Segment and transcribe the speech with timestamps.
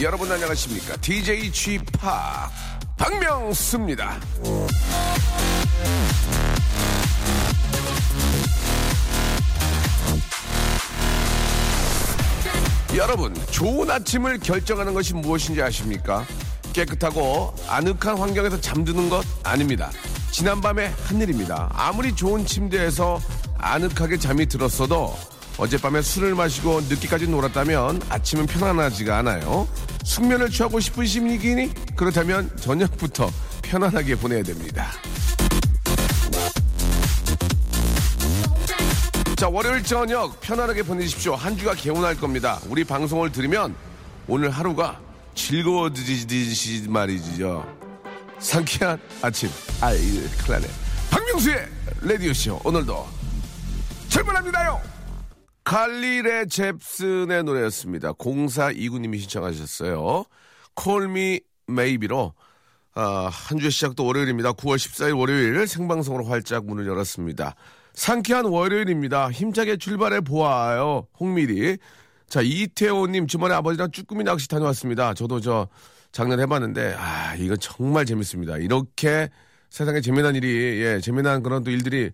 [0.00, 0.96] 여러분 안녕하십니까?
[0.98, 1.84] DJ g p
[2.96, 4.20] 박명수입니다.
[12.96, 16.24] 여러분, 좋은 아침을 결정하는 것이 무엇인지 아십니까?
[16.72, 19.90] 깨끗하고 아늑한 환경에서 잠드는 것 아닙니다.
[20.30, 21.70] 지난밤의 한일입니다.
[21.72, 23.20] 아무리 좋은 침대에서
[23.58, 25.16] 아늑하게 잠이 들었어도
[25.58, 29.68] 어젯밤에 술을 마시고 늦게까지 놀았다면 아침은 편안하지가 않아요.
[30.04, 31.74] 숙면을 취하고 싶으십니까?
[31.96, 33.30] 그렇다면 저녁부터
[33.62, 34.86] 편안하게 보내야 됩니다.
[39.36, 41.34] 자, 월요일 저녁 편안하게 보내십시오.
[41.34, 42.60] 한 주가 개운할 겁니다.
[42.68, 43.74] 우리 방송을 들으면
[44.26, 45.00] 오늘 하루가
[45.34, 47.64] 즐거워지듯이 말이죠.
[48.38, 49.48] 상쾌한 아침.
[49.80, 49.98] 아이,
[50.48, 50.66] 나네.
[51.10, 51.68] 박명수의
[52.02, 52.60] 라디오쇼.
[52.64, 53.06] 오늘도
[54.08, 54.97] 출발합니다요!
[55.68, 58.14] 칼리레 잽슨의 노래였습니다.
[58.14, 60.24] 0429님이 신청하셨어요.
[60.74, 62.32] 콜미 메이비로
[62.94, 64.52] 아, 한 주의 시작도 월요일입니다.
[64.52, 67.54] 9월 14일 월요일 생방송으로 활짝 문을 열었습니다.
[67.92, 69.30] 상쾌한 월요일입니다.
[69.30, 71.06] 힘차게 출발해 보아요.
[71.20, 71.76] 홍미리.
[72.30, 75.12] 자, 이태호님 주말에 아버지랑 쭈꾸미 낚시 다녀왔습니다.
[75.12, 75.68] 저도 저
[76.12, 78.56] 작년 해봤는데, 아, 이거 정말 재밌습니다.
[78.56, 79.28] 이렇게
[79.68, 82.10] 세상에 재미난 일이, 예, 재미난 그런 또 일들이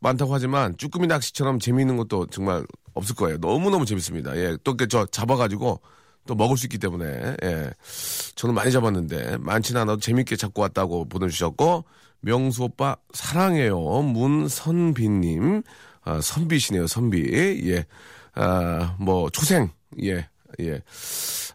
[0.00, 3.38] 많다고 하지만 쭈꾸미 낚시처럼 재미있는 것도 정말 없을 거예요.
[3.38, 4.36] 너무너무 재밌습니다.
[4.36, 5.80] 예, 또 이렇게 저 잡아가지고
[6.26, 7.70] 또 먹을 수 있기 때문에, 예.
[8.34, 11.84] 저는 많이 잡았는데, 많지는 않아도 재밌게 잡고 왔다고 보내주셨고,
[12.20, 13.78] 명수 오빠 사랑해요.
[13.78, 15.62] 문선비님,
[16.04, 17.70] 아, 선비시네요, 선비.
[17.70, 17.84] 예.
[18.34, 19.70] 아, 뭐, 초생.
[20.02, 20.26] 예,
[20.60, 20.80] 예.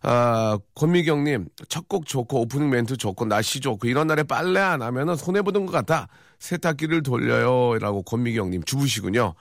[0.03, 5.16] 아, 권미경님, 첫 곡 좋고, 오프닝 멘트 좋고, 날씨 좋고, 이런 날에 빨래 안 하면은
[5.16, 6.07] 손해보는 것 같아.
[6.38, 7.79] 세탁기를 돌려요.
[7.79, 9.33] 라고 권미경님, 주부시군요.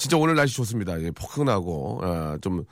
[0.00, 1.00] 진짜 오늘 날씨 좋습니다.
[1.02, 2.64] 예, 포근하고, 아, 좀,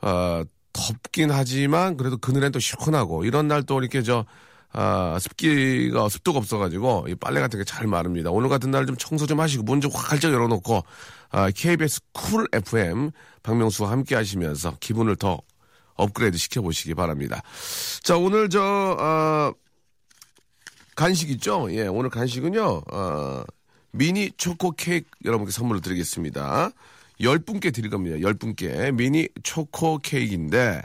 [0.00, 0.42] 아,
[0.72, 4.24] 덥긴 하지만, 그래도 그늘엔 또 시원하고, 이런 날 또 이렇게 저,
[4.72, 8.30] 아, 습기가, 습도가 없어가지고, 이 빨래 같은 게 잘 마릅니다.
[8.30, 10.82] 오늘 같은 날 좀 청소 좀 하시고, 문 좀 활짝 열어놓고,
[11.32, 13.10] 아, KBS 쿨 FM
[13.42, 15.38] 박명수와 함께 하시면서 기분을 더
[15.96, 17.42] 업그레이드 시켜보시기 바랍니다.
[18.02, 19.52] 자, 오늘 저, 아,
[20.96, 21.68] 간식 있죠?
[21.72, 23.44] 예, 오늘 간식은요, 아,
[23.92, 26.70] 미니 초코 케이크 여러분께 선물로 드리겠습니다.
[27.22, 28.20] 열 분께 드릴 겁니다.
[28.20, 30.82] 열 분께 미니 초코 케이크인데,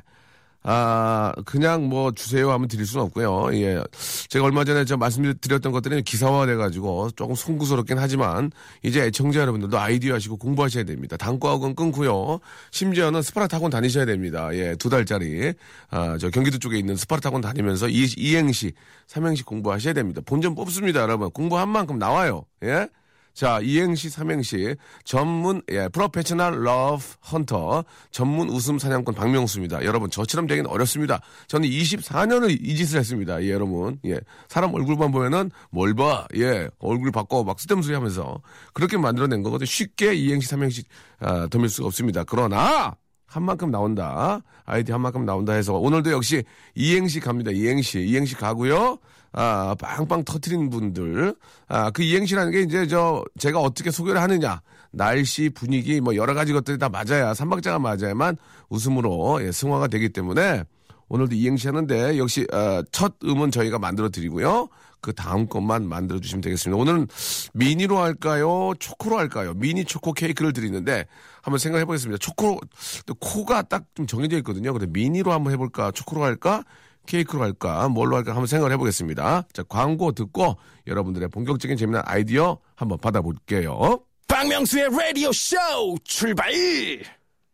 [0.68, 3.54] 아, 그냥 뭐 주세요 하면 드릴 수는 없고요.
[3.54, 3.84] 예.
[4.30, 10.16] 제가 얼마 전에 저 말씀드렸던 것들은 기사화 돼가지고 조금 송구스럽긴 하지만 이제 애청자 여러분들도 아이디어
[10.16, 11.18] 하시고 공부하셔야 됩니다.
[11.18, 12.40] 단과학은 끊고요.
[12.72, 14.50] 심지어는 스파르타 학원 다니셔야 됩니다.
[14.54, 15.54] 예, 두 달짜리.
[15.92, 18.74] 아, 저 경기도 쪽에 있는 스파르타 학원 다니면서 이, 이행시,
[19.06, 20.22] 삼행시 공부하셔야 됩니다.
[20.26, 21.30] 본전 뽑습니다, 여러분.
[21.30, 22.44] 공부한 만큼 나와요.
[22.64, 22.88] 예?
[23.36, 29.84] 자, 이행시, 삼행시, 전문, 예, professional love hunter, 전문 웃음 사냥꾼 박명수입니다.
[29.84, 31.20] 여러분, 저처럼 되기는 어렵습니다.
[31.48, 33.44] 저는 24년을 이 짓을 했습니다.
[33.44, 34.00] 예, 여러분.
[34.06, 34.22] 예.
[34.48, 36.26] 사람 얼굴만 보면은 뭘 봐.
[36.38, 36.70] 예.
[36.80, 38.42] 얼굴 바꿔 막 쓰담 소리 하면서
[38.74, 39.66] 그렇게 만들어낸 거거든요.
[39.66, 40.84] 쉽게 이행시, 삼행시,
[41.20, 42.24] 아, 덤일 수가 없습니다.
[42.24, 44.42] 그러나, 한 만큼 나온다.
[44.64, 47.52] 아이디 한 만큼 나온다 해서 오늘도 역시 이행시 갑니다.
[47.52, 48.00] 이행시.
[48.00, 48.98] 이행시 가고요.
[49.38, 51.36] 아, 빵빵 터트린 분들.
[51.68, 54.62] 아, 그 이행시라는 게 이제 저 제가 어떻게 소개를 하느냐.
[54.92, 58.38] 날씨, 분위기 뭐 여러 가지 것들이 다 맞아야 삼박자가 맞아야만
[58.70, 60.64] 웃음으로 예, 승화가 되기 때문에
[61.10, 64.70] 오늘도 이행시 하는데 역시 어, 첫 음은 저희가 만들어 드리고요.
[65.02, 66.82] 그 다음 것만 만들어 주시면 되겠습니다.
[66.82, 67.08] 오늘은
[67.54, 68.74] 미니로 할까요?
[68.80, 69.54] 초코로 할까요?
[69.54, 71.06] 미니 초코 케이크를 드리는데
[71.44, 72.18] 한번 생각해 보겠습니다.
[72.18, 72.60] 초코
[73.06, 74.72] 또 코가 딱 좀 정해져 있거든요.
[74.74, 75.92] 근데 미니로 한번 해볼까?
[75.92, 76.64] 초코로 할까?
[77.06, 77.88] 케이크로 할까?
[77.90, 78.32] 뭘로 할까?
[78.32, 79.48] 한번 생각을 해보겠습니다.
[79.54, 80.58] 자, 광고 듣고
[80.88, 84.00] 여러분들의 본격적인 재미난 아이디어 한번 받아볼게요.
[84.28, 85.56] 박명수의 라디오 쇼
[86.04, 86.52] 출발!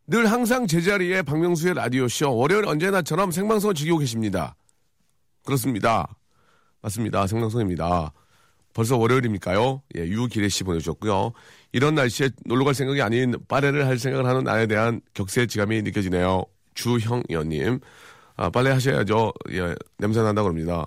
[0.07, 4.55] 늘 항상 제자리에 박명수의 라디오 쇼 월요일 언제나처럼 생방송을 즐기고 계십니다.
[5.45, 6.07] 그렇습니다.
[6.81, 7.27] 맞습니다.
[7.27, 8.13] 생방송입니다.
[8.73, 9.81] 벌써 월요일입니까요?
[9.97, 11.33] 예, 유기래 씨 보내주셨고요.
[11.73, 16.45] 이런 날씨에 놀러 갈 생각이 아닌 빨래를 할 생각을 하는 나에 대한 격세 지감이 느껴지네요.
[16.73, 17.79] 주형연님.
[18.41, 19.33] 아, 빨래 하셔야죠.
[19.51, 20.83] 예, 냄새 난다 그럽니다.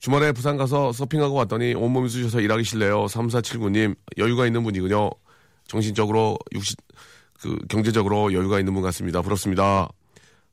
[0.00, 3.06] 주말에 부산 가서 서핑하고 왔더니 온몸이 쑤셔서 일하기 싫네요.
[3.06, 5.08] 3479님, 여유가 있는 분이군요.
[5.66, 6.76] 정신적으로, 육신,
[7.40, 9.22] 그, 경제적으로 여유가 있는 분 같습니다.
[9.22, 9.88] 부럽습니다.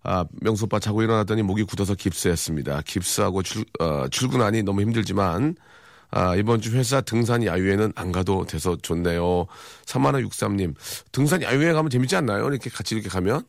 [0.04, 2.84] 아, 명수 오빠 자고 일어났더니 목이 굳어서 깁스했습니다.
[2.86, 5.58] 깁스하고 출, 어, 출근하니 너무 힘들지만,
[6.12, 9.48] 아, 이번 주 회사 등산 야유회는 안 가도 돼서 좋네요.
[9.86, 10.76] 3163님,
[11.12, 12.48] 등산 야유회 가면 재밌지 않나요?
[12.48, 13.44] 이렇게 같이 이렇게 가면?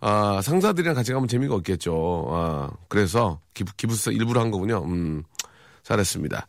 [0.00, 2.26] 아, 상사들이랑 같이 가면 재미가 없겠죠.
[2.30, 4.82] 아, 그래서 기부, 기부서 일부러 한 거군요.
[4.84, 5.22] 음,
[5.82, 6.46] 잘했습니다.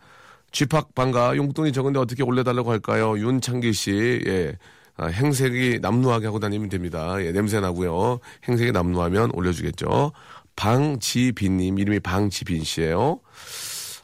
[0.51, 3.17] 쥐팍 반가 용돈이 적은데 어떻게 올려달라고 할까요?
[3.17, 4.57] 윤창기 씨, 예.
[4.97, 7.15] 아, 행색이 남루하게 하고 다니면 됩니다.
[7.23, 8.19] 예, 냄새 나고요.
[8.47, 10.11] 행색이 남루하면 올려주겠죠.
[10.55, 13.19] 방지빈님, 이름이 방지빈 씨예요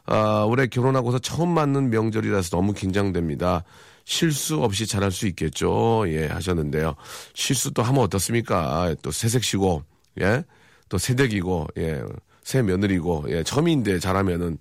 [0.06, 3.64] 아, 올해 결혼하고서 처음 맞는 명절이라서 너무 긴장됩니다.
[4.12, 6.06] 실수 없이 잘할 수 있겠죠.
[6.07, 6.95] 예, 하셨는데요.
[7.33, 8.95] 실수 또 하면 어떻습니까?
[9.01, 9.83] 또 새색시고,
[10.21, 10.45] 예,
[10.88, 12.01] 또 새댁이고, 예,
[12.42, 14.59] 새 며느리고, 예, 처음인데 잘하면은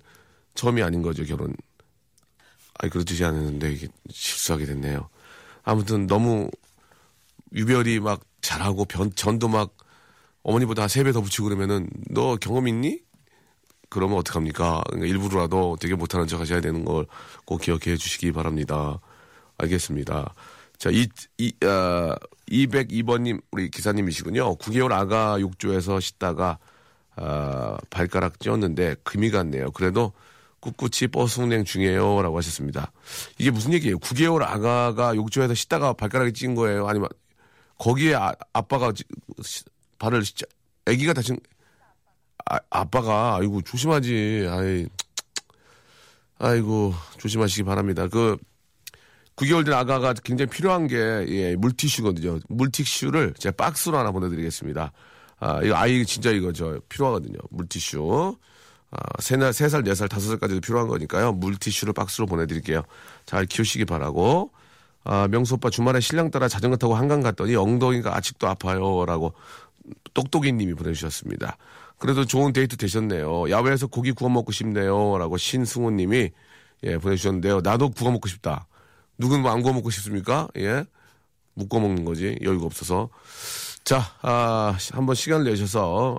[0.53, 1.55] 처음이 아닌 거죠, 결혼.
[2.79, 5.09] 아니, 그렇지 않았는데, 이게 실수하게 됐네요.
[5.63, 6.49] 아무튼 너무
[7.53, 9.75] 유별이 막 잘하고 변, 전도 막
[10.43, 13.01] 어머니보다 세배더 붙이고 그러면은 너 경험 있니?
[13.89, 14.83] 그러면 어떡합니까?
[14.87, 17.05] 그러니까 일부러라도 되게 못하는 척 하셔야 되는 걸
[17.45, 18.99] 꼭 기억해 주시기 바랍니다.
[19.57, 20.33] 알겠습니다.
[20.77, 21.07] 자, 이,
[21.37, 22.15] 이, 어,
[22.49, 24.57] 202번님, 우리 기사님이시군요.
[24.57, 26.59] 9개월 아가 욕조에서 씻다가,
[27.15, 29.71] 아, 발가락 찧었는데 금이 갔네요.
[29.71, 30.13] 그래도
[30.59, 32.21] 꿋꿋이 버스 운행 중이에요.
[32.21, 32.91] 라고 하셨습니다.
[33.37, 33.97] 이게 무슨 얘기예요?
[33.97, 36.87] 9개월 아가가 욕조에서 씻다가 발가락이 찐 거예요?
[36.87, 37.09] 아니면
[37.79, 38.91] 거기에 아, 아빠가
[39.97, 40.45] 발을 씻자,
[40.85, 41.39] 아기가 다친,
[42.45, 44.47] 아, 아빠가, 아이고, 조심하지.
[44.49, 44.87] 아이,
[46.39, 48.07] 아이고, 조심하시기 바랍니다.
[48.07, 48.37] 그,
[49.37, 52.39] 9개월 된 아가가 굉장히 필요한 게, 예, 물티슈거든요.
[52.49, 54.91] 물티슈를 제가 박스로 하나 보내드리겠습니다.
[55.39, 57.37] 아, 이거 아이 진짜 이거 저 필요하거든요.
[57.51, 58.35] 물티슈.
[58.89, 61.33] 아, 세 날, 세 살, 네 살, 다섯 살까지도 필요한 거니까요.
[61.33, 62.81] 물티슈를 박스로 보내드릴게요.
[63.25, 64.51] 잘 키우시기 바라고.
[65.03, 69.05] 아, 명수 오빠 주말에 신랑 따라 자전거 타고 한강 갔더니 엉덩이가 아직도 아파요.
[69.05, 69.33] 라고
[70.15, 71.57] 똑똑이 님이 보내주셨습니다.
[71.99, 73.49] 그래도 좋은 데이트 되셨네요.
[73.51, 75.17] 야외에서 고기 구워 먹고 싶네요.
[75.17, 76.31] 라고 신승호 님이
[76.83, 77.61] 예, 보내주셨는데요.
[77.61, 78.67] 나도 구워 먹고 싶다.
[79.17, 80.47] 누군 뭐안 구워 먹고 싶습니까?
[80.57, 80.83] 예.
[81.53, 82.37] 못 구워 먹는 거지.
[82.43, 83.09] 여유가 없어서.
[83.83, 86.17] 자, 아, 시- 한번 시간을 내셔서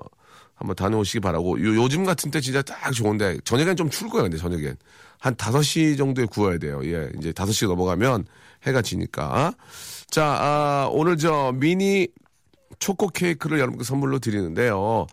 [0.56, 1.60] 한번 다녀오시기 바라고.
[1.60, 4.76] 요, 요즘 같은 때 진짜 딱 좋은데, 저녁엔 좀 추울 거예요, 근데 저녁엔.
[5.20, 6.80] 한 5시 정도에 구워야 돼요.
[6.84, 8.24] 예, 이제 5시 넘어가면
[8.66, 9.52] 해가 지니까.
[10.10, 12.08] 자, 아, 오늘 저 미니
[12.80, 15.06] 초코 케이크를 여러분께 선물로 드리는데요.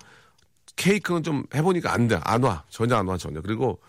[0.76, 2.20] 케이크는 좀 해보니까 안 돼.
[2.24, 2.64] 안 와.
[2.70, 3.42] 전혀 안 와, 전혀.
[3.42, 3.80] 그리고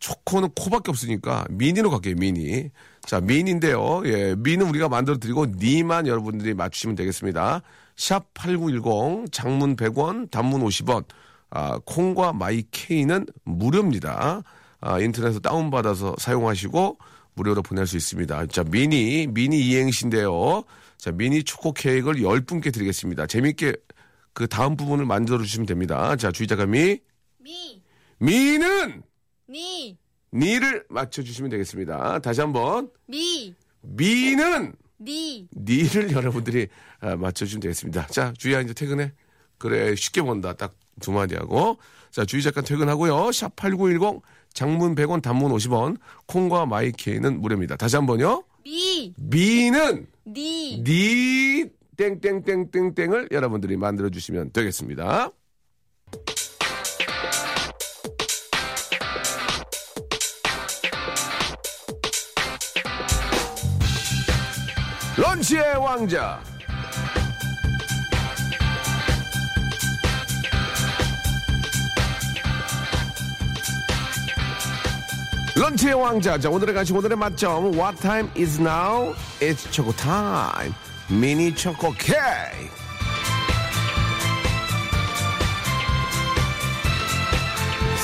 [0.00, 2.70] 초코는 코밖에 없으니까 미니로 갈게요, 미니.
[3.08, 4.02] 자, 미니인데요.
[4.04, 7.62] 예, 미는 우리가 만들어 드리고 니만 여러분들이 맞추시면 되겠습니다.
[7.96, 11.06] 샵 8910 장문 100원, 단문 50원.
[11.48, 14.42] 아, 콩과 마이케이는 무료입니다.
[14.82, 16.98] 아, 인터넷에서 다운받아서 사용하시고
[17.32, 18.44] 무료로 보낼 수 있습니다.
[18.48, 20.64] 자, 미니, 미니 이행시인데요.
[20.98, 23.26] 자, 미니 초코 케이크를 10분께 드리겠습니다.
[23.26, 23.72] 재밌게
[24.34, 26.14] 그 다음 부분을 만들어 주시면 됩니다.
[26.16, 26.98] 자, 주의자가 미,
[27.38, 27.82] 미,
[28.18, 29.02] 미는
[29.48, 29.96] 니,
[30.32, 32.18] 니를 맞춰주시면 되겠습니다.
[32.20, 35.48] 다시 한번 미, 미는 니.
[35.56, 36.68] 니를 여러분들이
[37.00, 38.06] 아, 맞춰주시면 되겠습니다.
[38.08, 39.12] 자, 주희야 이제 퇴근해.
[39.58, 40.52] 그래 쉽게 본다.
[40.54, 41.78] 딱 두 마디 하고
[42.10, 43.32] 자 주희 작가 퇴근하고요.
[43.32, 44.22] 샵 #8910
[44.52, 47.76] 장문 100원, 단문 50원, 콩과 마이케이는 무료입니다.
[47.76, 48.44] 다시 한번요.
[48.64, 50.82] 미, 미는 니.
[50.82, 51.64] 니
[51.96, 55.30] 땡땡땡땡땡을 여러분들이 만들어 주시면 되겠습니다.
[65.18, 66.40] 런치의 왕자.
[75.56, 76.38] 런치의 왕자.
[76.38, 77.72] 자, 오늘의 간식, 오늘의 맛점.
[77.74, 79.12] What time is now?
[79.40, 80.72] It's time.
[81.08, 82.70] 미니 초코 케이크.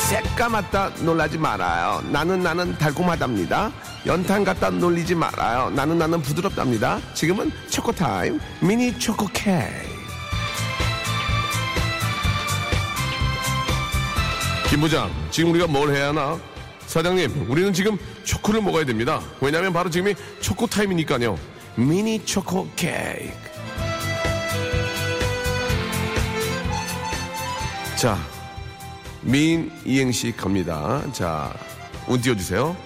[0.09, 2.03] 새까맣다 놀라지 말아요.
[2.11, 3.71] 나는 나는 달콤하답니다.
[4.07, 5.71] 연탄 같다 놀리지 말아요.
[5.71, 7.01] 나는 나는 부드럽답니다.
[7.15, 8.39] 지금은 초코 타임.
[8.61, 9.95] 미니 초코 케이크.
[14.69, 16.39] 김 부장, 지금 우리가 뭘 해야 하나?
[16.87, 19.21] 사장님, 우리는 지금 초코를 먹어야 됩니다.
[19.41, 21.39] 왜냐하면 바로 지금이 초코 타임이니까요.
[21.77, 23.33] 미니 초코 케이크.
[27.97, 28.19] 자,
[29.23, 31.03] 민 이행시 갑니다.
[31.13, 31.55] 자,
[32.07, 32.77] 운 띄워주세요.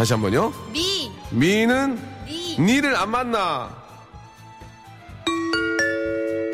[0.00, 0.50] 미, 다시 한 번요.
[0.72, 2.58] 미, 미는 니.
[2.58, 3.68] 니를 안 만나.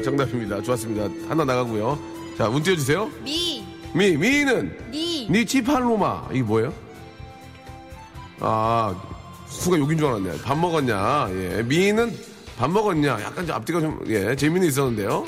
[0.04, 0.60] 정답입니다.
[0.62, 1.28] 좋았습니다.
[1.28, 1.96] 하나 나가고요.
[2.36, 3.08] 자, 운 띄워주세요.
[3.22, 5.28] 미, 미, 미는 니.
[5.30, 6.30] 니 치팔로마.
[6.32, 6.74] 이게 뭐예요?
[8.40, 8.92] 아,
[9.46, 10.42] 수가 욕인 줄 알았네.
[10.42, 11.28] 밥 먹었냐.
[11.30, 11.62] 예.
[11.62, 12.18] 미는
[12.58, 13.22] 밥 먹었냐.
[13.22, 15.24] 약간 좀 앞뒤가 좀, 예, 재미는 있었는데요.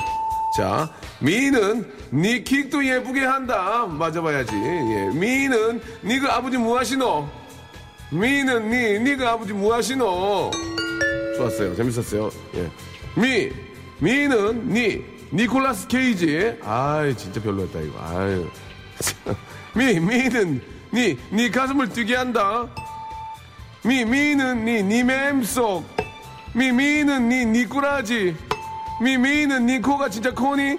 [0.57, 3.87] 자, 미는 니 킥도 예쁘게 한다.
[3.87, 4.53] 맞아봐야지.
[4.57, 5.17] 예.
[5.17, 7.38] 미는 니그 아버지 무하시노?
[8.11, 10.51] 미는 니, 니그 아버지 무하시노?
[11.37, 11.77] 좋았어요.
[11.77, 12.31] 재밌었어요.
[12.55, 12.71] 예.
[13.15, 13.51] 미,
[13.99, 16.57] 미는 니, 니콜라스 케이지.
[16.65, 17.99] 아이, 진짜 별로였다, 이거.
[18.01, 18.49] 아유.
[19.75, 20.61] 미, 미는,
[20.93, 22.67] 니, 니 가슴을 뛰게 한다.
[23.85, 25.85] 미, 미는, 니, 니 맴 속.
[26.55, 28.35] 미, 미는, 니, 니 꾸라지.
[29.03, 30.79] 미, 미는, 니 코가 진짜 코니?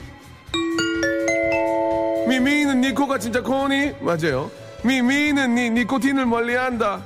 [2.28, 3.94] 미, 미는, 니 코가 진짜 코니?
[4.02, 4.50] 맞아요.
[4.84, 7.06] 미, 미는, 니, 니코틴을 멀리 한다.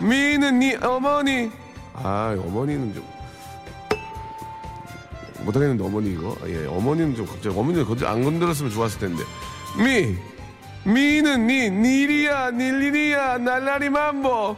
[0.00, 1.50] 미는, 니 어머니.
[1.94, 3.04] 아, 어머니는 좀.
[5.44, 6.34] 못하겠는데 어머니 이거?
[6.46, 9.22] 예 어머니는 좀 갑자기 어머니는 거안 건드렸으면 좋았을 텐데.
[9.76, 10.16] 미
[10.90, 14.56] 미는 니 니리야 닐리리야 날라리 만보.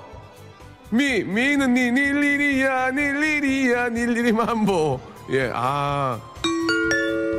[0.90, 5.00] 미 미는 니 닐리리야 닐리리야 닐리리 만보.
[5.31, 6.21] 예 아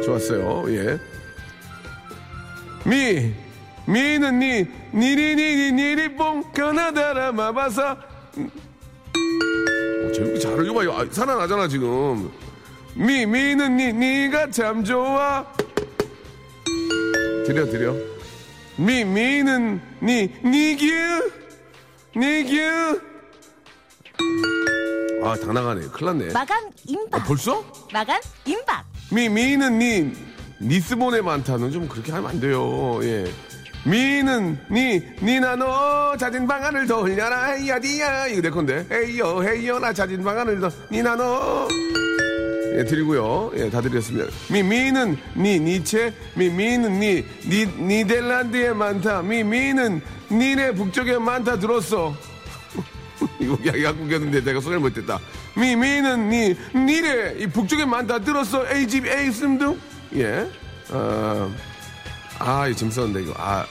[0.04, 0.66] 좋았어요.
[0.76, 1.00] 예.
[2.86, 3.34] 미
[3.88, 7.92] 미는 니 니리니니 니리뽕 가나다라 마바사.
[7.94, 10.94] 어, 재밌게 잘 이거 봐요.
[10.94, 12.30] 아, 살아나잖아 지금.
[12.96, 15.46] 미 미는 니 니가 참 좋아.
[17.46, 17.96] 드려 드려.
[18.78, 20.86] 미 미는 니 니규.
[22.16, 23.00] 니규.
[25.24, 25.88] 아 다 나가네.
[25.88, 26.34] 큰일 났네.
[26.34, 27.26] 마감 아, 임박.
[27.26, 27.64] 벌써?
[27.94, 28.86] 마감 임박.
[29.12, 30.12] 미 미는 니
[30.62, 33.00] 니스본에 많다는 좀 그렇게 하면 안 돼요.
[33.04, 33.26] 예
[33.88, 40.24] 미는 니 니나 너 자진 방안을 돌려라 야디야 이거 내 건데 헤이요 헤이요 나 자진
[40.24, 41.68] 방안을 더 니나 너
[42.76, 43.52] 예, 드리고요.
[43.56, 44.30] 예, 다 드렸습니다.
[44.52, 49.24] 미, 미는 니, 니체, 미, 미는 니, 니, 니델란드에 많다.
[49.24, 52.14] 미, 미는 니네 북쪽에 많다 들었어.
[53.42, 55.18] 이거 야- 약국이었는데 내가 소개를 못했다.
[55.56, 58.68] 미, 미는 니, 니네 이 북쪽에 많다 들었어.
[58.72, 59.80] A 집 A 씀둥?
[60.16, 60.48] 예.
[60.92, 61.52] 어,
[62.40, 63.34] 아, 이거 재밌었는데, 이거.
[63.38, 63.66] 아.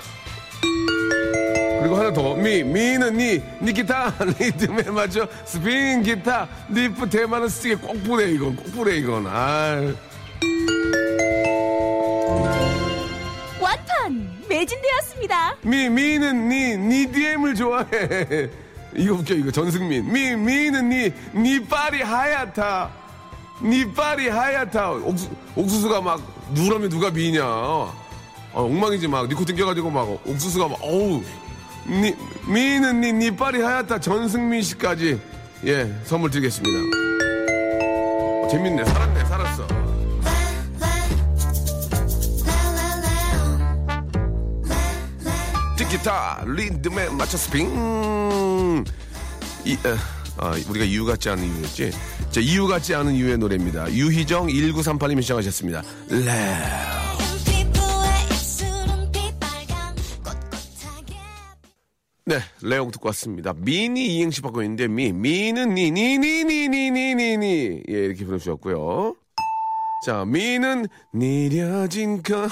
[1.81, 2.35] 그리고 하나 더.
[2.35, 8.57] 미, 미는 니, 니 기타, 리듬에 맞춰, 스핀 기타, 리프 대만은 스틱에 꼭 부래, 이건.
[8.57, 9.27] 꼭 부래, 이건.
[9.29, 9.95] 아
[13.61, 15.57] 완판 매진되었습니다.
[15.63, 18.51] 미, 미는 니, 니 DM을 좋아해.
[18.97, 19.51] 이거 웃겨, 이거.
[19.51, 20.11] 전승민.
[20.11, 22.91] 미, 미는 니, 니 빨이 하얗다.
[23.63, 24.91] 니 빨이 하얗다.
[24.93, 26.21] 옥수, 옥수수가 막,
[26.53, 27.45] 누라면 누가 미냐.
[28.57, 29.29] 아, 엉망이지, 막.
[29.29, 31.23] 니코틴 껴가지고 막, 옥수수가 막, 어우.
[31.87, 32.15] 니,
[32.49, 34.01] 미는 니, 니 빨이 하얗다.
[34.01, 35.21] 전승민 씨까지.
[35.67, 36.79] 예, 선물 드리겠습니다.
[37.85, 38.85] 어, 재밌네.
[38.87, 39.67] 살았네, 살았어.
[45.77, 47.67] 티키타 리듬에 맞춰 스핑
[49.67, 49.97] 이, 어,
[50.39, 51.91] 아, 우리가 이유 같지 않은 이유였지
[52.31, 57.06] 자 이유 같지 않은 이유의 노래입니다 유희정 1938님이 시작하셨습니다 레
[62.29, 63.55] 네, 레옹 듣고 왔습니다.
[63.57, 67.83] 미니 이행시 받고 있는데, 미, 미는 니, 니, 니, 니, 니, 니, 니, 니.
[67.89, 69.15] 예, 이렇게 보내주셨고요.
[70.05, 72.51] 자, 미는 니려진 것.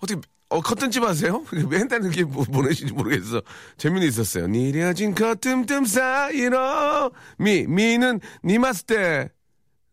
[0.00, 0.18] 어떻게,
[0.48, 1.44] 어, 커튼집 하세요?
[1.68, 3.42] 맨날 이렇게 뭐 보내시는지 모르겠어.
[3.76, 4.46] 재미는 있었어요.
[4.46, 7.10] 니려진 것 틈틈 사이로.
[7.36, 9.28] 미, 미는 니 마스테.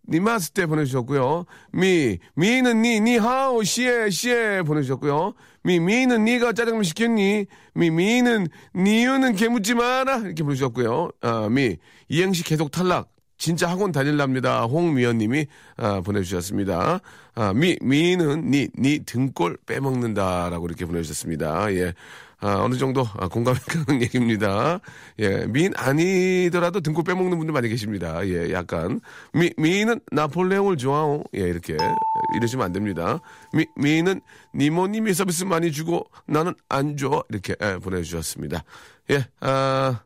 [0.07, 1.45] 니마스테 보내주셨고요.
[1.71, 5.33] 미, 미는 니, 니하오, 시에, 시에 보내주셨고요.
[5.63, 7.45] 미, 미는 니가 짜장면 시켰니?
[7.73, 10.17] 미, 미는 니유는 개묻지 마라.
[10.17, 11.11] 이렇게 보내주셨고요.
[11.21, 11.77] 아, 미,
[12.09, 13.09] 이행시 계속 탈락.
[13.37, 14.65] 진짜 학원 다닐랍니다.
[14.65, 16.99] 홍미연님이 아, 보내주셨습니다.
[17.33, 21.73] 아, 미, 미는 니, 니 등골 빼먹는다라고 이렇게 보내주셨습니다.
[21.73, 21.93] 예.
[22.41, 24.79] 아, 어느 정도 아, 공감이 가는 얘기입니다.
[25.19, 28.27] 예, 미인 아니더라도 등골 빼먹는 분들 많이 계십니다.
[28.27, 28.99] 예, 약간
[29.31, 31.23] 미 미인은 나폴레옹을 좋아하오.
[31.35, 31.77] 예, 이렇게
[32.35, 33.19] 이러시면 안 됩니다.
[33.53, 34.21] 미 미인은
[34.55, 37.23] 니모님이 서비스 많이 주고 나는 안 줘.
[37.29, 38.63] 이렇게 예, 보내주셨습니다.
[39.11, 40.01] 예, 아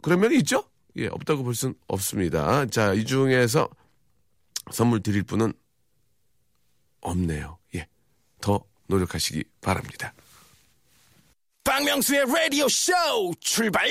[0.00, 0.64] 그런 면이 있죠?
[0.96, 2.64] 예, 없다고 볼순 없습니다.
[2.66, 3.68] 자, 이 중에서
[4.70, 5.52] 선물 드릴 분은
[7.02, 7.58] 없네요.
[7.74, 7.86] 예,
[8.40, 10.14] 더 노력하시기 바랍니다.
[11.64, 12.92] 박명수의 라디오 쇼
[13.40, 13.88] 출발!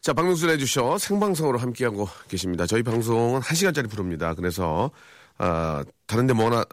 [0.00, 2.66] 자, 박명수 레디쇼 생방송으로 함께하고 계십니다.
[2.66, 4.34] 저희 방송은 1시간짜리 프로입니다.
[4.34, 4.90] 그래서,
[5.38, 6.64] 아, 다른 데 뭐 하나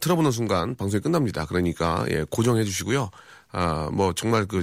[0.00, 1.44] 틀어보는 순간 방송이 끝납니다.
[1.46, 3.10] 그러니까, 예, 고정해 주시고요.
[3.50, 4.62] 아, 뭐, 정말 그,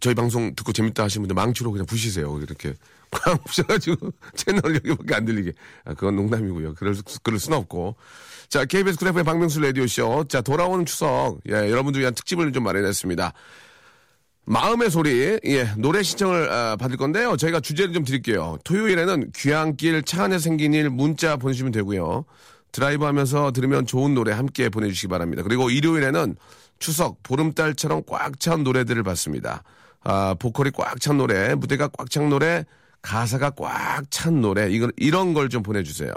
[0.00, 2.38] 저희 방송 듣고 재밌다 하시는 분들 망치로 그냥 부시세요.
[2.38, 2.74] 이렇게.
[3.10, 5.52] 꽝 부셔가지고 채널 여기밖에 안 들리게.
[5.84, 6.74] 아, 그건 농담이고요.
[6.76, 7.96] 그럴, 수- 그럴 순 없고.
[8.50, 10.24] 자, KBS 그래프의 박명수 라디오쇼.
[10.28, 11.38] 자, 돌아오는 추석.
[11.48, 13.32] 예, 여러분들 위한 특집을 좀 마련했습니다.
[14.46, 17.36] 마음의 소리, 예, 노래 신청을 아, 받을 건데요.
[17.36, 18.58] 저희가 주제를 좀 드릴게요.
[18.64, 22.24] 토요일에는 귀향길 차 안에 생긴 일 문자 보내주시면 되고요.
[22.72, 25.44] 드라이브 하면서 들으면 좋은 노래 함께 보내주시기 바랍니다.
[25.44, 26.34] 그리고 일요일에는
[26.80, 29.62] 추석, 보름달처럼 꽉 찬 노래들을 받습니다.
[30.02, 32.64] 아, 보컬이 꽉 찬 노래, 무대가 꽉 찬 노래,
[33.02, 36.10] 가사가 꽉 찬 노래, 이걸, 이런 걸 좀 보내주세요.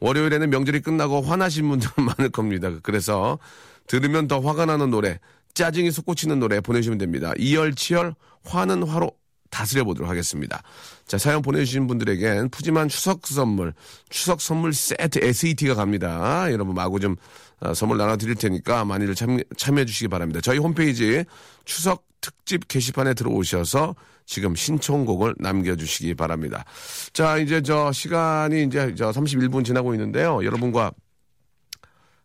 [0.00, 2.70] 월요일에는 명절이 끝나고 화나신 분들 많을 겁니다.
[2.82, 3.38] 그래서
[3.86, 5.18] 들으면 더 화가 나는 노래,
[5.54, 7.32] 짜증이 솟구치는 노래 보내주시면 됩니다.
[7.38, 8.14] 이열치열
[8.44, 9.12] 화는 화로
[9.50, 10.62] 다스려 보도록 하겠습니다.
[11.06, 13.72] 자, 사연 보내주신 분들에겐 푸짐한 추석 선물,
[14.10, 16.52] 추석 선물 세트 SET가 갑니다.
[16.52, 17.16] 여러분 마구 좀
[17.60, 20.40] 어, 선물 나눠드릴 테니까 많이들 참, 참여해 주시기 바랍니다.
[20.42, 21.24] 저희 홈페이지
[21.64, 23.94] 추석 특집 게시판에 들어오셔서
[24.28, 26.66] 지금 신청곡을 남겨주시기 바랍니다.
[27.14, 30.44] 자, 이제 저 시간이 이제 저 31분 지나고 있는데요.
[30.44, 30.92] 여러분과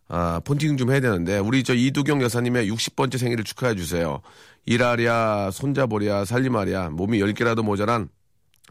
[0.08, 4.20] 아, 폰팅 좀 해야 되는데, 우리 저 이두경 여사님의 60번째 생일을 축하해 주세요.
[4.66, 8.10] 일하랴, 손자보랴, 살림하랴, 몸이 10개라도 모자란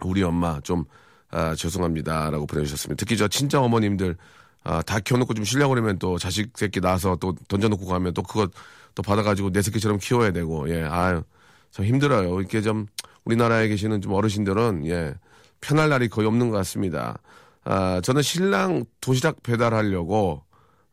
[0.04, 0.86] 우리 엄마 좀,
[1.32, 2.30] 아, 죄송합니다.
[2.30, 3.00] 라고 보내주셨습니다.
[3.00, 4.16] 특히 저 친정 어머님들,
[4.63, 8.48] 아, 다 키워놓고 좀 쉬려고 그러면 또 자식 새끼 낳아서 또 던져놓고 가면 또 그거
[8.94, 11.24] 또 받아가지고 내 새끼처럼 키워야 되고, 예, 아유,
[11.72, 12.40] 참 힘들어요.
[12.40, 12.86] 이렇게 좀
[13.25, 15.13] 우리나라에 계시는 좀 어르신들은, 예,
[15.62, 17.20] 편할 날이 거의 없는 것 같습니다.
[17.63, 20.44] 아, 저는 신랑 도시락 배달하려고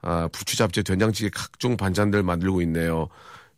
[0.02, 3.08] 아, 부추 잡채, 된장찌개 각종 반찬들 만들고 있네요.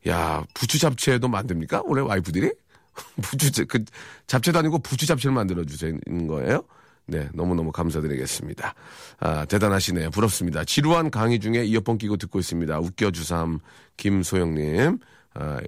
[0.09, 1.83] 야, 부추 잡채도 만듭니까?
[1.85, 2.51] 올해 와이프들이?
[3.23, 3.85] 부추, 그,
[4.27, 6.65] 잡채도 아니고 부추 잡채를 만들어 주시는 거예요?
[7.07, 8.75] 네, 너무너무 감사드리겠습니다.
[9.21, 10.11] 아, 대단하시네요.
[10.11, 10.65] 부럽습니다.
[10.65, 12.79] 지루한 강의 중에 이어폰 끼고 듣고 있습니다.
[12.81, 13.61] 웃겨주삼,
[13.97, 14.99] 김소영님.
[15.35, 15.61] 아,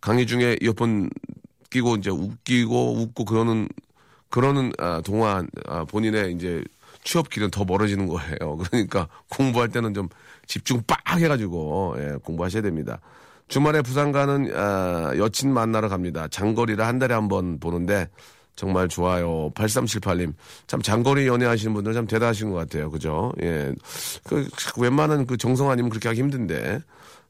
[0.00, 1.08] 강의 중에 이어폰
[1.70, 3.68] 끼고 이제 웃기고 웃고 그러는,
[4.30, 6.62] 그러는, 아, 동안, 아, 본인의 이제
[7.04, 8.56] 취업 길은 더 멀어지는 거예요.
[8.70, 10.08] 그러니까 공부할 때는 좀
[10.46, 13.00] 집중 빡 해가지고 예, 공부하셔야 됩니다.
[13.48, 16.28] 주말에 부산 가는 아, 여친 만나러 갑니다.
[16.28, 18.08] 장거리를 한 달에 한 번 보는데
[18.56, 19.50] 정말 좋아요.
[19.54, 20.34] 8378님.
[20.66, 22.90] 참 장거리 연애하시는 분들 참 대단하신 것 같아요.
[22.90, 23.32] 그죠?
[23.40, 23.72] 예.
[24.24, 26.80] 그, 웬만한 그 정성 아니면 그렇게 하기 힘든데.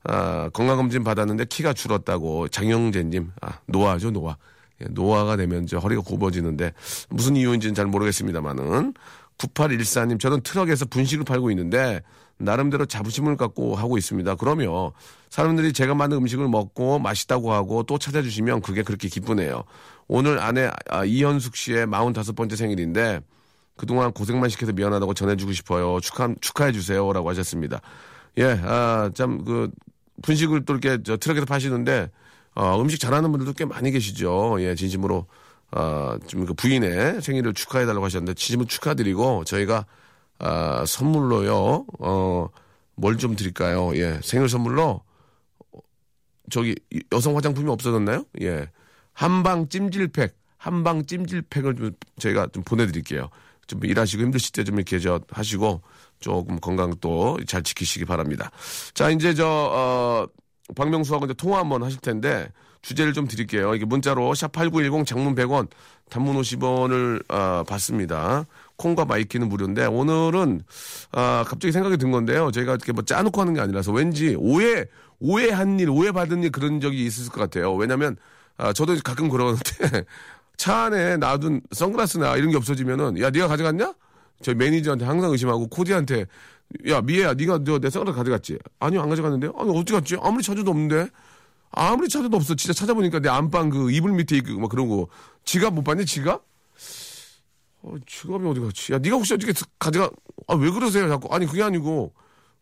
[0.04, 3.32] 아, 건강검진 받았는데 키가 줄었다고 장영재님.
[3.40, 4.36] 아, 노화죠, 노화.
[4.80, 6.72] 예, 노화가 되면 이제 허리가 굽어지는데
[7.10, 8.94] 무슨 이유인지는 잘 모르겠습니다만은
[9.38, 12.02] 9814님 저는 트럭에서 분식을 팔고 있는데
[12.38, 14.36] 나름대로 자부심을 갖고 하고 있습니다.
[14.36, 14.92] 그러면
[15.30, 19.64] 사람들이 제가 만든 음식을 먹고 맛있다고 하고 또 찾아주시면 그게 그렇게 기쁘네요.
[20.06, 23.20] 오늘 아내 아, 이현숙 씨의 45번째 생일인데
[23.76, 26.00] 그동안 고생만 시켜서 미안하다고 전해주고 싶어요.
[26.00, 27.12] 축하, 축하해주세요.
[27.12, 27.80] 라고 하셨습니다.
[28.38, 29.70] 예, 아, 참, 그,
[30.22, 32.10] 분식을 또 이렇게 저 트럭에서 파시는데,
[32.54, 34.56] 어, 음식 잘하는 분들도 꽤 많이 계시죠.
[34.60, 35.26] 예, 진심으로,
[35.72, 39.86] 어, 좀그 부인의 생일을 축하해달라고 하셨는데, 진심으로 축하드리고, 저희가,
[40.38, 42.48] 아, 선물로요, 어,
[42.96, 43.94] 뭘 좀 드릴까요?
[43.96, 45.02] 예, 생일 선물로,
[46.50, 46.74] 저기,
[47.12, 48.24] 여성 화장품이 없어졌나요?
[48.42, 48.70] 예.
[49.12, 53.28] 한방 찜질팩, 한방 찜질팩을 좀 저희가 좀 보내드릴게요.
[53.66, 55.82] 좀 일하시고 힘드실 때 좀 이렇게 저 하시고
[56.20, 58.50] 조금 건강 또 잘 지키시기 바랍니다.
[58.94, 60.26] 자, 이제 저, 어,
[60.76, 62.48] 박명수하고 이제 통화 한번 하실 텐데
[62.82, 63.74] 주제를 좀 드릴게요.
[63.74, 65.68] 이게 문자로 샵8910 장문 100원,
[66.10, 68.46] 단문 50원을 아, 받습니다.
[68.76, 70.62] 콩과 마이K는 무료인데 오늘은
[71.12, 72.50] 아, 갑자기 생각이 든 건데요.
[72.50, 74.84] 저희가 이렇게 뭐 짜놓고 하는 게 아니라서 왠지 오해
[75.20, 77.74] 오해한 일, 오해받은 일 그런 적이 있을 것 같아요.
[77.74, 78.16] 왜냐면
[78.56, 80.04] 아, 저도 가끔 그러는데
[80.56, 83.94] 차 안에 놔둔 선글라스나 이런 게 없어지면은 야 네가 가져갔냐?
[84.42, 86.26] 저희 매니저한테 항상 의심하고 코디한테
[86.88, 88.58] 야 미애야 네가 너내 선글라스 가져갔지?
[88.78, 89.52] 아니요 안 가져갔는데요.
[89.56, 90.16] 아니 어디 갔지?
[90.20, 91.08] 아무리 찾아도 없는데
[91.70, 92.54] 아무리 찾아도 없어.
[92.54, 95.08] 진짜 찾아보니까 내 안방 그 이불 밑에 있고 막 그런 거
[95.44, 96.42] 지갑 못 봤니 지갑?
[97.82, 98.92] 어, 지갑이 어디 갔지?
[98.92, 100.10] 야 네가 혹시 어떻게 가져가?
[100.48, 101.28] 아 왜 그러세요 자꾸?
[101.34, 102.12] 아니 그게 아니고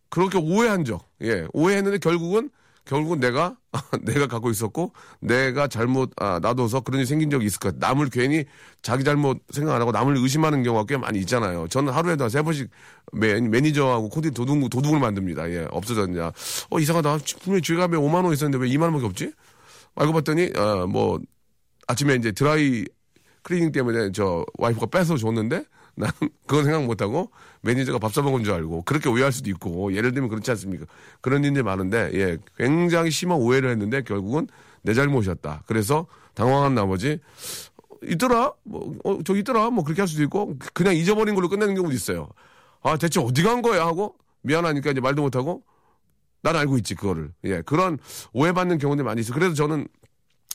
[0.08, 2.50] 그렇게 오해한 적, 예 오해했는데 결국은
[2.86, 3.56] 결국은 내가
[4.02, 7.88] 내가 갖고 있었고 내가 잘못 아, 놔둬서 그런 일이 생긴 적이 있을 것 같아.
[7.88, 8.44] 남을 괜히
[8.82, 11.68] 자기 잘못 생각 안 하고 남을 의심하는 경우가 꽤 많이 있잖아요.
[11.68, 12.70] 저는 하루에도 한 세 번씩
[13.12, 15.50] 매, 매니저하고 코디 도둑 도둑을 만듭니다.
[15.50, 16.32] 예 없어졌냐?
[16.70, 17.18] 어 이상하다.
[17.42, 19.32] 분명히 지갑에 5만 원 있었는데 왜 2만 원밖에 없지?
[19.96, 21.18] 알고 봤더니 어 뭐
[21.88, 22.84] 아침에 이제 드라이
[23.42, 25.64] 클리닝 때문에 저 와이프가 뺏어 줬는데
[25.96, 26.14] 나는
[26.46, 27.30] 그건 생각 못하고
[27.62, 30.84] 매니저가 밥 사먹은 줄 알고 그렇게 오해할 수도 있고 예를 들면 그렇지 않습니까?
[31.20, 34.46] 그런 일들이 많은데 예 굉장히 심한 오해를 했는데 결국은
[34.82, 35.62] 내 잘못이었다.
[35.66, 37.18] 그래서 당황한 나머지
[38.04, 42.28] 있더라 뭐 저 있더라 뭐 그렇게 할 수도 있고 그냥 잊어버린 걸로 끝내는 경우도 있어요.
[42.82, 45.64] 아 대체 어디 간 거야 하고 미안하니까 이제 말도 못하고
[46.42, 47.98] 난 알고 있지 그거를 예 그런
[48.34, 49.30] 오해받는 경우들이 많이 있어.
[49.30, 49.88] 요 그래서 저는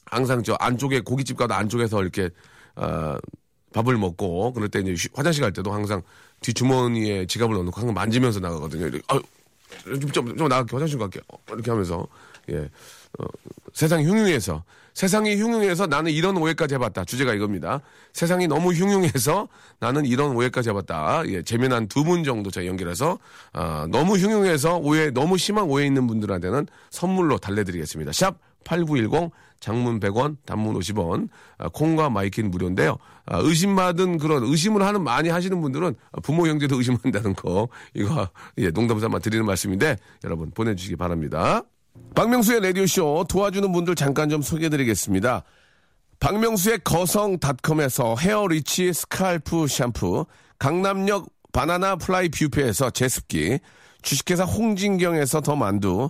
[0.05, 2.29] 항상 저 안쪽에 고깃집 가도 안쪽에서 이렇게
[2.75, 3.17] 어,
[3.73, 6.01] 밥을 먹고 그럴 때 이제 휴- 화장실 갈 때도 항상
[6.41, 8.87] 뒤 주머니에 지갑을 넣어놓고 항상 만지면서 나가거든요.
[8.87, 9.21] 이렇게, 아유,
[9.85, 12.05] 좀, 좀, 좀 나갈게 화장실 갈게 어, 이렇게 하면서
[12.49, 12.69] 예
[13.19, 13.25] 어,
[13.73, 17.79] 세상이 흉흉해서 세상이 흉흉해서 나는 이런 오해까지 해봤다 주제가 이겁니다.
[18.11, 19.47] 세상이 너무 흉흉해서
[19.79, 21.23] 나는 이런 오해까지 해봤다.
[21.27, 23.17] 예 재미난 두 분 정도 제가 연결해서
[23.53, 28.11] 아, 너무 흉흉해서 오해 너무 심한 오해 있는 분들한테는 선물로 달래드리겠습니다.
[28.11, 32.97] 샵 8910 장문 100원, 단문 50원, 아, 콩과 마이킹 무료인데요.
[33.25, 38.99] 아, 의심받은 그런 의심을 하는 많이 하시는 분들은 부모 형제도 의심한다는 거 이거 예, 농담
[38.99, 39.95] 삼아 드리는 말씀인데
[40.25, 41.61] 여러분 보내주시기 바랍니다.
[42.15, 45.43] 박명수의 라디오 쇼 도와주는 분들 잠깐 좀 소개해드리겠습니다.
[46.19, 50.25] 박명수의 거성닷컴에서 헤어리치 스칼프 샴푸,
[50.59, 53.59] 강남역 바나나 플라이 뷰페에서 제습기,
[54.01, 56.09] 주식회사 홍진경에서 더 만두,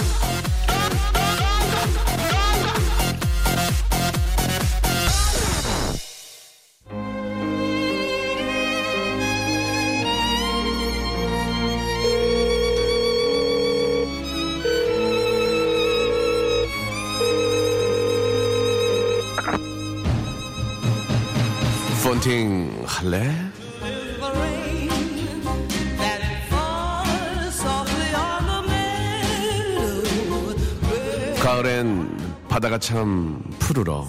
[22.21, 23.31] 폰팅 할래?
[31.41, 34.07] 가을엔 바다가 참 푸르러.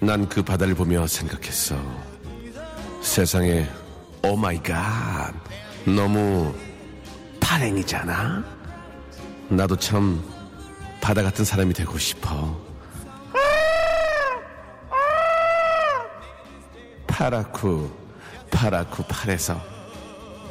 [0.00, 1.76] 난 그 바다를 보며 생각했어.
[3.00, 3.66] 세상에,
[4.22, 5.32] oh my god.
[5.86, 6.54] 너무
[7.40, 8.44] 파랭이잖아?
[9.48, 10.22] 나도 참
[11.00, 12.65] 바다 같은 사람이 되고 싶어.
[17.16, 17.90] 파라쿠,
[18.50, 19.58] 파라쿠 팔에서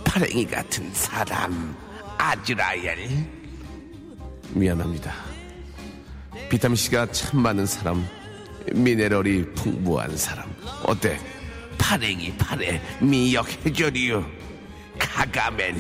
[0.04, 1.78] 파랭이 같은 사람,
[2.18, 3.08] 아즈라엘.
[4.50, 5.14] 미안합니다.
[6.50, 8.04] 비타민C가 참 많은 사람,
[8.74, 10.52] 미네랄이 풍부한 사람.
[10.88, 11.20] 어때?
[11.78, 14.26] 파랭이 팔에 미역 해조류,
[14.98, 15.76] 가가멜.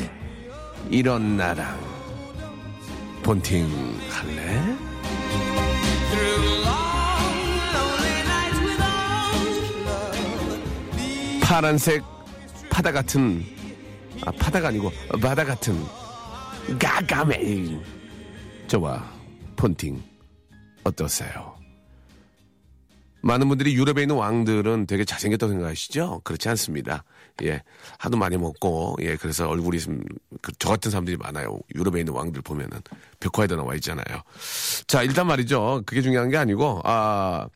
[0.91, 1.79] 이런 나랑
[3.23, 3.67] 본팅
[4.11, 4.61] 할래?
[11.47, 12.03] 파란색
[12.71, 13.43] 파다 같은
[14.25, 15.75] 아 파다가 아니고 바다 같은
[16.79, 17.79] 가가멜
[18.65, 19.07] 저와
[19.55, 20.01] 폰팅
[20.83, 21.55] 어떠세요?
[23.21, 26.21] 많은 분들이 유럽에 있는 왕들은 되게 잘생겼다고 생각하시죠?
[26.23, 27.03] 그렇지 않습니다.
[27.43, 27.61] 예.
[27.97, 29.15] 하도 많이 먹고, 예.
[29.15, 30.03] 그래서 얼굴이 좀,
[30.43, 31.57] 그, 저 같은 사람들이 많아요.
[31.73, 32.81] 유럽에 있는 왕들 보면은.
[33.19, 34.21] 벽화에도 나와 있잖아요.
[34.85, 35.81] 자, 일단 말이죠.
[35.87, 37.47] 그게 중요한 게 아니고, 아,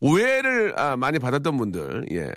[0.00, 2.32] 오해를 아, 많이 받았던 분들, 예.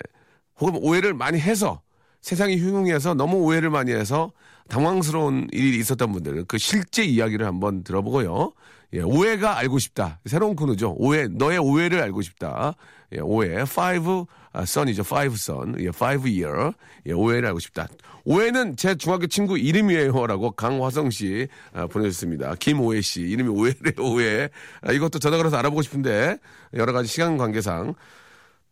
[0.60, 1.80] 혹은 오해를 많이 해서
[2.20, 4.32] 세상이 흉흉해서 너무 오해를 많이 해서
[4.68, 8.52] 당황스러운 일이 있었던 분들 그 실제 이야기를 한번 들어보고요.
[8.94, 10.20] 예, 오해가 알고 싶다.
[10.24, 10.94] 새로운 코너죠.
[10.96, 12.74] 오해, 너의 오해를 알고 싶다.
[13.12, 13.62] 예, 오해.
[13.62, 15.02] five 아, son이죠.
[15.02, 15.74] five son.
[15.80, 16.72] 예, five year.
[17.06, 17.88] 예, 오해를 알고 싶다.
[18.24, 22.54] 오해는 제 중학교 친구 이름이에요 라고 강화성 씨 아, 보내주셨습니다.
[22.54, 24.48] 김오해 씨 이름이 오해래 오해.
[24.80, 26.38] 아, 이것도 전화 걸어서 알아보고 싶은데
[26.74, 27.94] 여러 가지 시간 관계상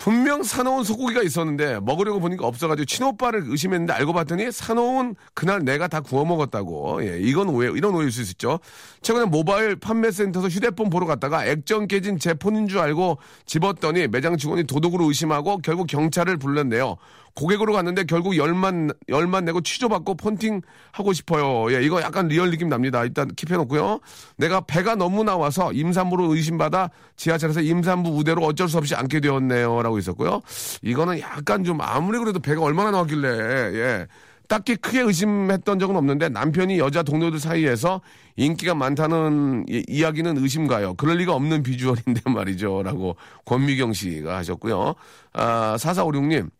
[0.03, 6.01] 분명 사놓은 소고기가 있었는데 먹으려고 보니까 없어가지고 친오빠를 의심했는데 알고 봤더니 사놓은 그날 내가 다
[6.01, 7.07] 구워 먹었다고.
[7.07, 8.59] 예, 이건 오해, 이런 오해일 수 있죠.
[9.03, 14.65] 최근에 모바일 판매센터에서 휴대폰 보러 갔다가 액정 깨진 제 폰인 줄 알고 집었더니 매장 직원이
[14.65, 16.97] 도둑으로 의심하고 결국 경찰을 불렀네요.
[17.35, 20.61] 고객으로 갔는데 결국 열만 열만 내고 취조받고 폰팅
[20.93, 21.73] 하고 싶어요.
[21.75, 23.03] 예, 이거 약간 리얼 느낌 납니다.
[23.05, 24.01] 일단 keep해 놓고요.
[24.37, 30.41] 내가 배가 너무 나와서 임산부로 의심받아 지하철에서 임산부 우대로 어쩔 수 없이 앉게 되었네요라고 있었고요.
[30.83, 34.07] 이거는 약간 좀 아무리 그래도 배가 얼마나 나왔길래 예.
[34.49, 38.03] 딱히 크게 의심했던 적은 없는데 남편이 여자 동료들 사이에서
[38.37, 40.95] 인기가 많다는 이- 이야기는 의심가요.
[40.95, 42.83] 그럴 리가 없는 비주얼인데 말이죠.
[42.83, 43.17] 라고
[43.47, 44.95] 권미경 씨가 하셨고요.
[45.33, 46.51] 아, 4456님.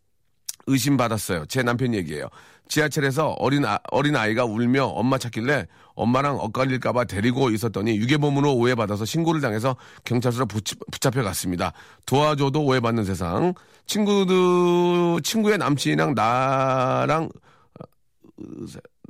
[0.67, 1.47] 의심받았어요.
[1.47, 2.29] 제 남편 얘기예요.
[2.69, 9.41] 지하철에서 어린, 아, 어린 아이가 울며 엄마 찾길래 엄마랑 엇갈릴까봐 데리고 있었더니 유괴범으로 오해받아서 신고를
[9.43, 11.73] 당해서 경찰서로 붙, 붙잡혀 갔습니다.
[12.07, 13.53] 도와줘도 오해받는 세상.
[13.87, 17.29] 친구들, 친구의 남친이랑 나랑,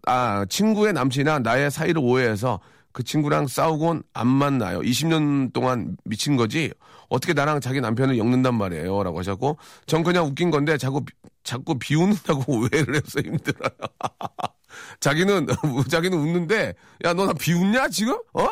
[0.06, 2.58] 아, 친구의 남친이랑 나의 사이를 오해해서
[2.92, 4.80] 그 친구랑 싸우곤 안 만나요.
[4.80, 6.72] 20년 동안 미친 거지.
[7.08, 9.02] 어떻게 나랑 자기 남편을 엮는단 말이에요.
[9.02, 11.12] 라고 하셨고, 전 그냥 웃긴 건데 자꾸 비-
[11.44, 13.70] 자꾸 비웃는다고 오해를 해서 힘들어요.
[15.00, 15.46] 자기는,
[15.90, 16.74] 자기는 웃는데,
[17.04, 18.14] 야, 너 나 비웃냐, 지금?
[18.34, 18.46] 어?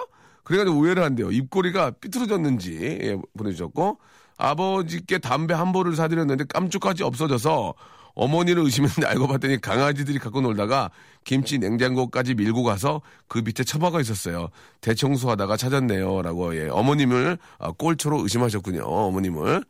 [0.44, 1.30] 그래가지고 오해를 한대요.
[1.30, 3.98] 입꼬리가 삐뚤어졌는지, 예, 보내주셨고,
[4.36, 7.74] 아버지께 담배 한 보를 사드렸는데 깜짝까지 없어져서
[8.14, 10.90] 어머니를 의심했는데 알고 봤더니 강아지들이 갖고 놀다가
[11.24, 14.48] 김치 냉장고까지 밀고 가서 그 밑에 처박아 있었어요.
[14.80, 16.22] 대청소하다가 찾았네요.
[16.22, 18.82] 라고, 예, 어머님을 아, 꼴초로 의심하셨군요.
[18.82, 19.62] 어머님을.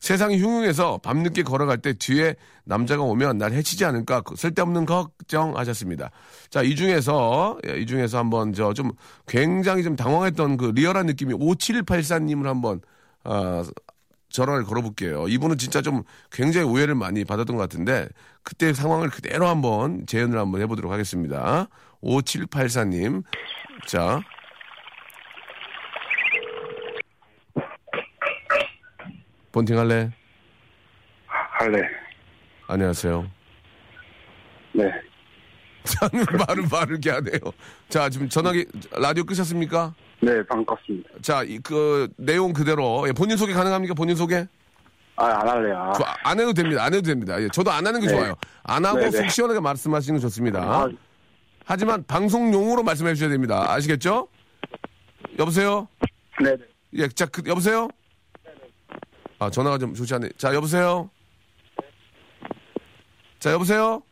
[0.00, 2.34] 세상이 흉흉해서 밤늦게 걸어갈 때 뒤에
[2.64, 6.10] 남자가 오면 날 해치지 않을까 그 쓸데없는 걱정하셨습니다.
[6.48, 8.92] 자, 이 중에서 예, 이 중에서 한번 저 좀
[9.26, 12.80] 굉장히 좀 당황했던 그 리얼한 느낌이 5784님을 한번
[13.24, 13.62] 아,
[14.30, 15.26] 전화를 걸어볼게요.
[15.28, 18.08] 이분은 진짜 좀 굉장히 오해를 많이 받았던 것 같은데
[18.42, 21.66] 그때 상황을 그대로 한번 재연을 한번 해보도록 하겠습니다.
[22.02, 23.22] 5784님.
[23.86, 24.20] 자.
[29.52, 30.10] 본팅 할래?
[31.26, 31.82] 할래.
[32.68, 33.28] 안녕하세요.
[34.74, 34.84] 네.
[36.46, 37.38] 말을 이렇게 하네요.
[37.88, 39.94] 자, 지금 전화기 라디오 끄셨습니까?
[40.20, 41.10] 네, 반갑습니다.
[41.22, 43.94] 자, 이 그 내용 그대로 예, 본인 소개 가능합니까?
[43.94, 44.46] 본인 소개?
[45.16, 45.76] 아, 안 할래요.
[45.78, 46.84] 아, 저, 안 해도 됩니다.
[46.84, 47.42] 안 해도 됩니다.
[47.42, 48.12] 예, 저도 안 하는 게 네.
[48.12, 48.34] 좋아요.
[48.62, 49.28] 안 하고 네, 속 네.
[49.28, 50.60] 시원하게 말씀하시는 게 좋습니다.
[50.60, 50.88] 아,
[51.64, 53.70] 하지만 방송용으로 말씀해 주셔야 됩니다.
[53.72, 54.28] 아시겠죠?
[55.38, 55.88] 여보세요?
[56.42, 56.64] 네, 네.
[56.94, 57.88] 예, 자, 그, 여보세요?
[59.40, 60.28] 아, 전화가 좀 좋지 않네.
[60.36, 61.10] 자, 여보세요?
[63.40, 64.02] 자, 여보세요?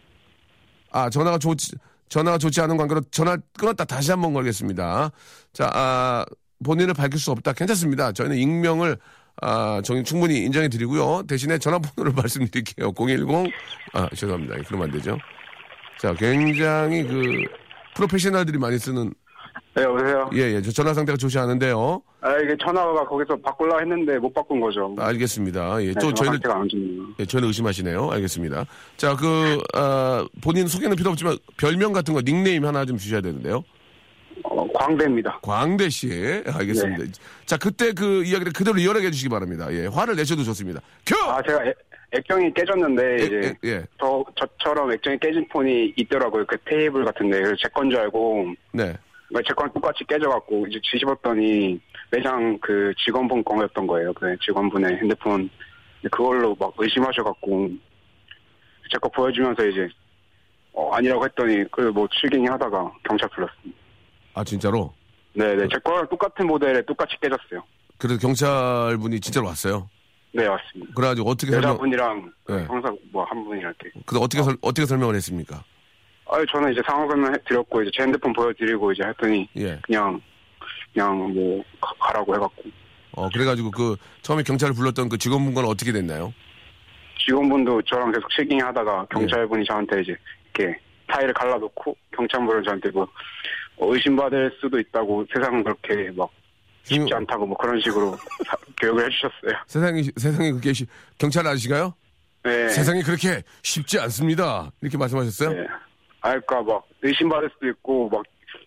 [0.91, 1.73] 아, 전화가 좋지,
[2.09, 5.11] 전화가 좋지 않은 관계로 전화 끊었다 다시 한번 걸겠습니다.
[5.53, 6.25] 자, 아,
[6.65, 7.53] 본인을 밝힐 수 없다.
[7.53, 8.13] 괜찮습니다.
[8.13, 8.97] 저희는 익명을,
[9.43, 11.25] 아, 저희 충분히 인정해 드리고요.
[11.29, 12.93] 대신에 전화번호를 말씀드릴게요.
[12.95, 13.53] 010,
[13.93, 14.57] 아, 죄송합니다.
[14.67, 15.19] 그러면 안 되죠.
[16.01, 17.43] 자, 굉장히 그,
[17.97, 19.13] 프로페셔널들이 많이 쓰는,
[19.75, 20.31] 네, 여보세요?
[20.35, 22.03] 예, 예, 저 전화 상태가 좋지 않은데요.
[22.21, 24.95] 아, 이게 전화가 거기서 바꾸려고 했는데 못 바꾼 거죠.
[24.99, 25.83] 알겠습니다.
[25.83, 26.41] 예, 네, 또 저희는.
[27.21, 28.11] 예, 저는 의심하시네요.
[28.11, 28.65] 알겠습니다.
[28.97, 33.63] 자, 그, 아, 본인 소개는 필요 없지만 별명 같은 거 닉네임 하나 좀 주셔야 되는데요.
[34.45, 35.41] 어, 광대입니다.
[35.43, 36.09] 광대 씨.
[36.47, 37.05] 알겠습니다.
[37.05, 37.11] 네.
[37.47, 39.69] 자, 그때 그 이야기를 그대로 이어가게 해주시기 바랍니다.
[39.73, 40.81] 예, 화를 내셔도 좋습니다.
[41.07, 41.15] 큐!
[41.29, 41.73] 아, 제가 애,
[42.13, 43.85] 액정이 깨졌는데, 예, 이제, 예, 예.
[44.01, 46.47] 저, 저처럼 액정이 깨진 폰이 있더라고요.
[46.47, 47.39] 그 테이블 같은데.
[47.39, 48.97] 그래서 제건 줄 알고, 네.
[49.47, 54.13] 제건 똑같이 깨져갖고, 이제 뒤집었더니, 매장 그 직원분 거였던 거예요.
[54.15, 55.49] 그 직원분의 핸드폰.
[56.11, 57.69] 그걸로 막 의심하셔갖고,
[58.91, 59.89] 제거 보여주면서 이제,
[60.73, 63.79] 어, 아니라고 했더니, 그뭐 출갱이 하다가 경찰 불렀습니다.
[64.35, 64.95] 아, 진짜로?
[65.35, 67.63] 네네, 제 거랑 똑같은 모델에 똑같이 깨졌어요.
[67.99, 69.89] 그래서 경찰분이 진짜로 왔어요.
[70.33, 70.93] 네, 맞습니다.
[70.95, 72.55] 그래가지고 어떻게 설명, 여자분이랑 네.
[72.69, 73.91] 항상 뭐한 분이 이렇게.
[74.07, 75.65] 그 어떻게 설, 어떻게 설명을 했습니까?
[76.31, 79.79] 아, 저는 이제 상황 설명드렸고 이제 제 핸드폰 보여드리고 이제 했더니 예.
[79.83, 80.21] 그냥
[80.93, 82.63] 그냥 뭐 가- 가라고 해갖고
[83.13, 86.33] 어, 그래가지고 그 처음에 경찰을 불렀던 그 직원분과는 어떻게 됐나요?
[87.25, 89.15] 직원분도 저랑 계속 실갱이 하다가 예.
[89.15, 90.17] 경찰분이 저한테 이제
[90.55, 93.09] 이렇게 타일을 갈라놓고 경찰분은 저한테 뭐
[93.77, 96.31] 어, 의심받을 수도 있다고 세상은 그렇게 막
[96.85, 99.63] 쉽지 않다고 뭐 그런 식으로 사- 교육을 해주셨어요.
[99.67, 100.87] 세상이, 세상이 그렇게, 쉬-
[101.19, 101.95] 경찰 아저씨가요?
[102.45, 102.69] 네.
[102.69, 104.71] 세상이 그렇게 쉽지 않습니다.
[104.81, 105.51] 이렇게 말씀하셨어요?
[105.53, 105.67] 네.
[106.21, 108.23] 아, 그니까 막 의심받을 수도 있고 막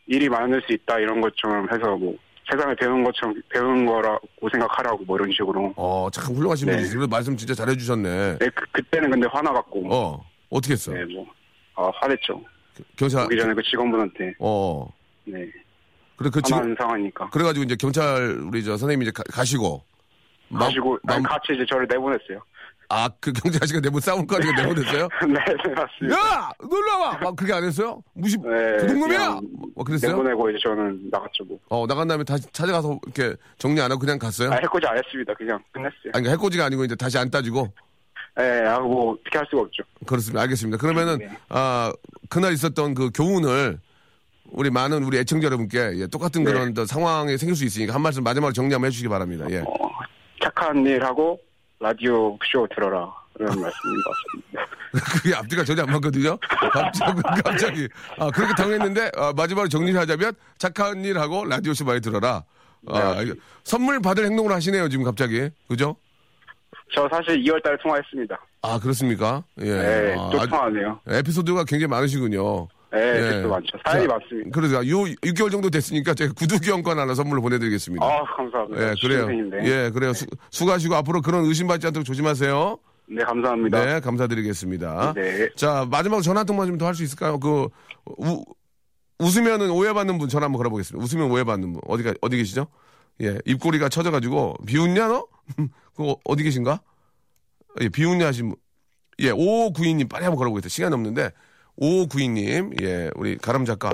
[0.07, 2.15] 일이 많을 수 있다 이런 것처럼 해서 뭐
[2.51, 5.73] 세상을 배운 것처럼 배운 거라고 생각하라고 뭐 이런 식으로.
[5.75, 6.75] 어, 참 훌륭하신 네.
[6.75, 7.07] 분이세요.
[7.07, 8.37] 말씀 진짜 잘해주셨네.
[8.39, 9.93] 네, 그, 그때는 근데 화나갖고.
[9.93, 10.91] 어, 어떻게 했어?
[10.91, 11.25] 네, 뭐.
[11.75, 12.43] 아, 화냈죠.
[12.97, 14.33] 경찰, 오기 전에 그 직원분한테.
[14.39, 14.91] 어,
[15.25, 15.49] 네.
[16.17, 17.29] 그래, 그 지금, 화나는 상황이니까.
[17.29, 19.83] 그래가지고 이제 경찰, 우리 저 선생님이 이제 가, 시고
[20.53, 22.41] 가지고, 아니, 같이 이제 저를 내보냈어요.
[22.91, 25.07] 아, 그 경찰 아저씨가 내보 싸울 거 아니까 내보냈어요?
[25.25, 25.33] 네,
[25.65, 26.17] 네, 맞습니다.
[26.17, 26.49] 야!
[26.59, 27.17] 놀러 와!
[27.19, 28.03] 막 그렇게 안 했어요?
[28.13, 29.39] 무시, 네, 도둑놈이야!
[29.75, 30.11] 뭐 그랬어요?
[30.11, 31.57] 내보내고 이제 저는 나갔죠, 뭐.
[31.69, 34.51] 어, 나간 다음에 다시 찾아가서 이렇게 정리 안 하고 그냥 갔어요?
[34.51, 35.33] 아, 해코지 안 했습니다.
[35.35, 36.11] 그냥 끝냈어요.
[36.13, 37.69] 아니, 그러니까 해코지가 아니고 이제 다시 안 따지고?
[38.35, 39.83] 네, 아, 뭐, 어떻게 할 수가 없죠.
[40.05, 40.41] 그렇습니다.
[40.41, 40.77] 알겠습니다.
[40.77, 41.29] 그러면은, 네.
[41.47, 41.93] 아,
[42.29, 43.79] 그날 있었던 그 교훈을
[44.51, 46.51] 우리 많은 우리 애청자 여러분께 예, 똑같은 네.
[46.51, 49.45] 그런 또 상황이 생길 수 있으니까 한 말씀 마지막으로 정리 한번 해주시기 바랍니다.
[49.49, 49.59] 예.
[49.59, 49.89] 어,
[50.43, 51.39] 착한 일 하고
[51.81, 53.11] 라디오 쇼 들어라.
[53.33, 54.65] 그런 말씀인 것 같습니다.
[55.13, 56.37] 그게 앞뒤가 전혀 안 맞거든요.
[56.37, 57.87] 갑자기, 갑자기.
[58.19, 62.43] 아, 그렇게 당했는데, 아, 마지막으로 정리를 하자면, 착한 일 하고 라디오쇼 많이 들어라.
[62.87, 63.33] 아, 네.
[63.63, 65.49] 선물 받을 행동을 하시네요, 지금 갑자기.
[65.67, 65.95] 그죠?
[66.93, 68.37] 저 사실 2월 달에 통화했습니다.
[68.63, 69.43] 아, 그렇습니까?
[69.61, 69.63] 예.
[69.73, 70.99] 네, 아, 또 아주- 통화하네요.
[71.07, 72.67] 에피소드가 굉장히 많으시군요.
[72.91, 73.17] 네, 예.
[73.19, 73.77] 에피소드 많죠.
[73.85, 74.49] 사연이 자, 많습니다.
[74.53, 78.05] 그래서 요 6개월 정도 됐으니까 제가 구두 교환권 하나 선물로 보내드리겠습니다.
[78.05, 78.81] 아, 감사합니다.
[78.81, 79.19] 예, 그래요.
[79.21, 79.57] 신생인데.
[79.65, 80.13] 예, 그래요.
[80.13, 82.77] 수, 수고하시고 앞으로 그런 의심받지 않도록 조심하세요.
[83.07, 83.85] 네, 감사합니다.
[83.85, 85.13] 네, 감사드리겠습니다.
[85.15, 85.49] 네.
[85.55, 87.39] 자, 마지막으로 전화 한 통만 좀더 할 수 있을까요?
[87.39, 87.67] 그,
[88.05, 88.43] 우,
[89.19, 91.03] 웃으면은 오해받는 분 전화 한번 걸어보겠습니다.
[91.03, 91.81] 웃으면 오해받는 분.
[91.87, 92.67] 어디가, 어디 계시죠?
[93.21, 95.27] 예, 입꼬리가 쳐져가지고, 비웃냐, 너?
[95.95, 96.79] 그거 어디 계신가?
[97.81, 98.55] 예, 비웃냐 하신 분.
[99.19, 100.69] 예, 5592님 빨리 한번 걸어보겠습니다.
[100.69, 101.31] 시간이 없는데
[101.79, 103.91] 5592님 예, 우리 가람 작가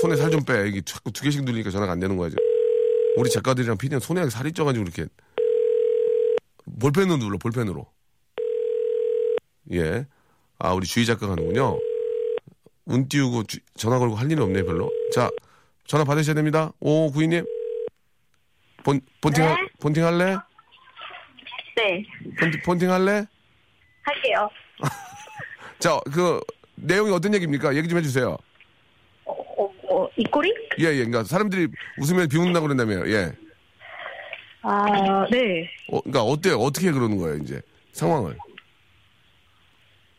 [0.00, 0.68] 손에 살 좀 빼.
[0.68, 2.42] 이게 자꾸 두 개씩 누르니까 전화가 안 되는 거야 지금.
[3.16, 5.06] 우리 작가들이랑 PD는 손에 살이 쪄가지고 이렇게
[6.80, 7.86] 볼펜으로 눌러 볼펜으로.
[9.72, 10.06] 예.
[10.58, 11.78] 아 우리 주희 작가가 하는군요.
[12.86, 14.90] 운 띄우고 주- 전화 걸고 할 일은 없네 별로.
[15.12, 15.30] 자
[15.86, 16.72] 전화 받으셔야 됩니다.
[16.80, 17.46] 5592님.
[18.84, 20.36] 본 본팅 할- 본팅 할래?
[21.76, 22.04] 네,
[22.40, 23.24] 본팅, 본팅 할래?
[24.02, 24.48] 할게요.
[25.78, 26.40] 자, 그
[26.82, 27.74] 내용이 어떤 얘기입니까?
[27.76, 28.36] 얘기 좀 해주세요.
[29.24, 30.52] 어, 어, 어, 입꼬리?
[30.80, 30.96] 예, 예.
[30.96, 33.08] 그러니까 사람들이 웃으면 비웃는다 그런다며요.
[33.12, 33.32] 예.
[34.62, 35.68] 아, 네.
[35.90, 36.56] 어, 그러니까 어때요?
[36.56, 37.60] 어떻게 그러는 거예요, 이제
[37.92, 38.36] 상황을?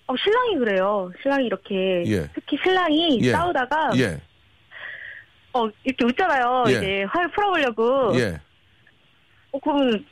[0.08, 1.12] 어, 신랑이 그래요.
[1.22, 2.28] 신랑이 이렇게 예.
[2.34, 3.32] 특히 신랑이 예.
[3.32, 4.20] 싸우다가 예,
[5.54, 6.64] 어 이렇게 웃잖아요.
[6.68, 6.72] 예.
[6.72, 8.20] 이제 화를 풀어보려고.
[8.20, 8.42] 예.
[9.52, 10.04] 어 그러면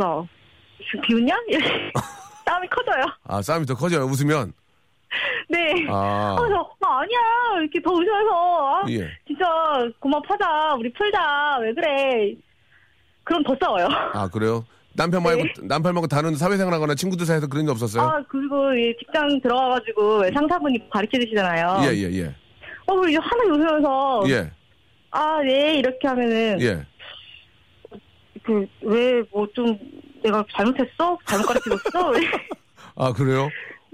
[0.00, 0.26] 야
[0.90, 1.36] 지금 비웃냐?
[2.44, 3.04] 싸움이 커져요.
[3.22, 4.06] 아 싸움이 더 커져요.
[4.06, 4.52] 웃으면.
[5.48, 5.86] 네.
[5.88, 7.18] 아, 아, 저, 아, 아니야.
[7.60, 8.82] 이렇게 더 웃으면서.
[8.82, 9.08] 아, 예.
[9.26, 9.46] 진짜,
[10.26, 10.74] 파자.
[10.74, 11.58] 우리 풀자.
[11.60, 12.34] 왜 그래.
[13.24, 13.86] 그럼 더 싸워요.
[14.14, 14.64] 아 그래요?
[14.94, 18.02] 남편 말고 남편 말고 다른 사회생활하거나 친구들 사이에서 그런 적 없었어요?
[18.02, 18.08] 네.
[18.08, 21.88] 아, 그리고 이 직장 들어가가지고 왜 상사분이 가르쳐 주시잖아요.
[21.88, 22.34] 예, 예, 예,
[22.86, 24.24] 어, 그리고 하나 웃으면서.
[24.28, 24.50] 예,
[25.10, 25.78] 아, 네.
[25.78, 26.60] 이렇게 하면은.
[26.60, 26.86] 예.
[28.42, 29.78] 그, 왜, 뭐 좀,
[30.22, 31.16] 내가 잘못했어?
[31.26, 32.10] 잘못 가르쳐줬어?
[32.10, 32.20] 왜
[32.96, 33.48] 아 그래요?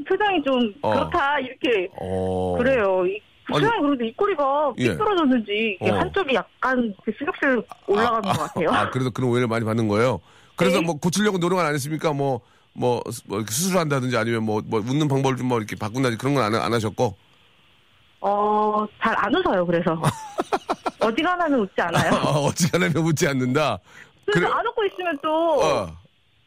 [0.06, 0.90] 표정이 좀, 어.
[0.90, 1.38] 그렇다.
[1.40, 1.88] 이렇게.
[2.00, 2.56] 어.
[2.58, 3.06] 그래요.
[3.06, 4.90] 이, 아니, 표정이 그런데 입꼬리가 예.
[4.92, 5.88] 삐뚤어졌는지 어.
[5.92, 8.70] 한쪽이 약간 슬쩍슬 올라가는 것 같아요.
[8.70, 10.20] 아, 그래서 그런 오해를 많이 받는 거예요.
[10.56, 10.86] 그래서 네.
[10.86, 12.12] 뭐 고치려고 노력은 안 했습니까?
[12.12, 12.40] 뭐,
[12.72, 16.72] 뭐, 뭐 수술한다든지 아니면 뭐, 뭐 웃는 방법을 좀 뭐 이렇게 바꾼다든지 그런 건안 안
[16.72, 17.16] 하셨고.
[18.20, 20.00] 어, 잘 안 웃어요, 그래서.
[21.00, 22.12] 어지간하면 웃지 않아요.
[22.14, 23.78] 아, 어지간하면 웃지 않는다.
[24.26, 24.58] 그래서 그래.
[24.58, 25.96] 안 웃고 있으면 또, 어.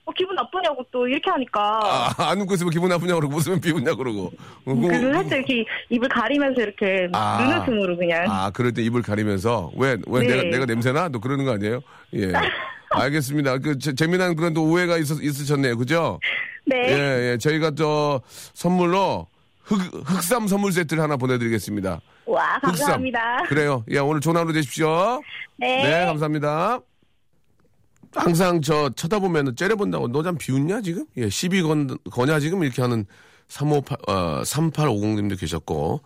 [0.05, 1.79] 어, 기분 나쁘냐고 또 이렇게 하니까.
[1.83, 4.31] 아, 안 웃고 있으면 기분 나쁘냐 그러고 웃으면 비웃냐 그러고.
[4.65, 7.39] 어, 그래서 살짝 이렇게 입을 가리면서 이렇게 아.
[7.41, 8.25] 눈웃음으로 그냥.
[8.27, 10.27] 아, 그럴 때 입을 가리면서 왜, 왜 네.
[10.27, 11.09] 내가, 내가 냄새나?
[11.09, 11.81] 너 그러는 거 아니에요?
[12.15, 12.31] 예.
[12.89, 13.59] 알겠습니다.
[13.59, 15.77] 그, 재- 재미난 그런 또 오해가 있, 있으셨네요.
[15.77, 16.19] 그죠?
[16.65, 16.77] 네.
[16.89, 17.37] 예, 예.
[17.37, 18.21] 저희가 저
[18.53, 19.27] 선물로
[19.63, 22.01] 흑, 흑삼 선물 세트를 하나 보내드리겠습니다.
[22.25, 23.19] 와, 감사합니다.
[23.43, 23.47] 흑삼.
[23.47, 23.83] 그래요.
[23.91, 25.21] 예, 오늘 좋은 하루 되십시오.
[25.57, 25.83] 네.
[25.83, 26.79] 네, 감사합니다.
[28.15, 31.05] 항상 저 쳐다보면 째려본다고 너좀 비웃냐 지금?
[31.17, 32.63] 예, 시비 건, 거냐 지금?
[32.63, 33.05] 이렇게 하는
[33.47, 36.01] 358, 어, 3850님도 계셨고,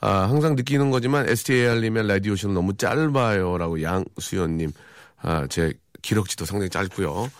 [0.00, 3.58] 아, 항상 느끼는 거지만 STAR님의 라디오쇼는 너무 짧아요.
[3.58, 4.72] 라고 양수연님,
[5.22, 7.30] 아, 제 기록지도 상당히 짧고요.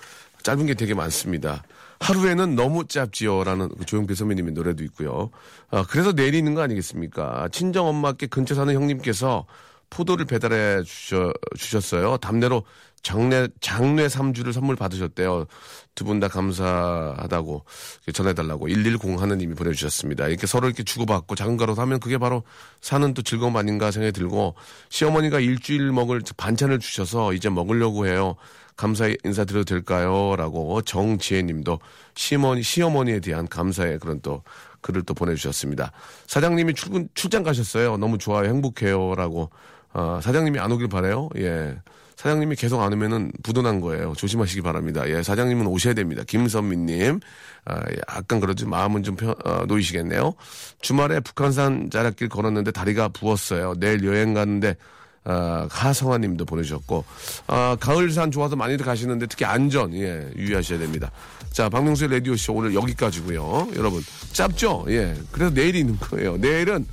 [0.43, 1.63] 짧은 게 되게 많습니다.
[2.01, 5.31] 하루에는 너무 짧지요 라는 그 조용필 선배님의 노래도 있고요.
[5.71, 7.49] 아, 그래서 내리는 거 아니겠습니까?
[7.53, 9.47] 친정 엄마께 근처 사는 형님께서
[9.91, 12.17] 포도를 배달해 주셔, 주셨어요.
[12.19, 12.65] 답례로
[13.03, 15.47] 장례, 장례 3주를 선물 받으셨대요.
[15.95, 17.65] 두 분 다 감사하다고
[18.13, 20.29] 전해달라고 110 하느님이 보내주셨습니다.
[20.29, 22.43] 이렇게 서로 이렇게 주고받고 작은 거라도 하면 그게 바로
[22.81, 24.55] 사는 또 즐거움 아닌가 생각이 들고
[24.89, 28.37] 시어머니가 일주일 먹을 반찬을 주셔서 이제 먹으려고 해요.
[28.77, 30.37] 감사 인사드려도 될까요?
[30.37, 31.81] 라고 정지혜 님도
[32.15, 34.43] 시어머니, 시어머니에 대한 감사의 그런 또
[34.81, 35.93] 글을 또 보내주셨습니다.
[36.27, 37.99] 사장님이 출근, 출장 가셨어요.
[37.99, 38.49] 너무 좋아요.
[38.49, 39.15] 행복해요.
[39.17, 39.51] 라고.
[39.93, 41.77] 어, 사장님이 안 오길 바래요 예.
[42.21, 44.13] 사장님이 계속 안 오면은 부도난 거예요.
[44.15, 45.09] 조심하시기 바랍니다.
[45.09, 46.23] 예, 사장님은 오셔야 됩니다.
[46.27, 47.19] 김선미님.
[47.65, 47.81] 아,
[48.15, 50.35] 약간 그러지 마음은 좀 편, 어, 놓이시겠네요.
[50.83, 53.73] 주말에 북한산 자락길 걸었는데 다리가 부었어요.
[53.79, 54.77] 내일 여행 가는데
[55.25, 57.07] 아, 하성아 님도 보내주셨고,
[57.47, 61.11] 아, 가을산 좋아서 많이들 가시는데 특히 안전, 예, 유의하셔야 됩니다.
[61.53, 64.03] 자, 박명수의 라디오 쇼 오늘 여기까지고요 여러분,
[64.33, 64.85] 짧죠?
[64.89, 65.15] 예.
[65.33, 66.37] 그래서 내일이 있는 거예요.
[66.37, 66.85] 내일은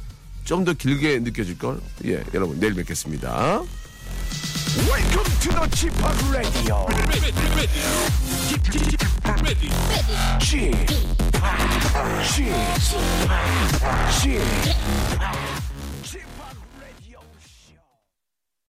[0.45, 1.81] 좀 더 길게 느껴질 걸?
[2.05, 3.61] 예, 여러분, 내일 뵙겠습니다.
[4.57, 5.93] Welcome to the Chip
[6.33, 6.87] Radio.
[8.47, 8.97] Chip, Chip,
[14.19, 15.66] Chip,